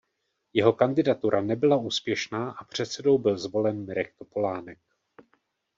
Jeho 0.53 0.73
kandidatura 0.73 1.41
nebyla 1.41 1.77
úspěšná 1.77 2.51
a 2.51 2.63
předsedou 2.63 3.17
byl 3.17 3.37
zvolen 3.37 3.85
Mirek 3.85 4.13
Topolánek. 4.17 4.79